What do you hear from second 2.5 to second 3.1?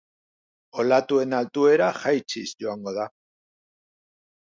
joango da.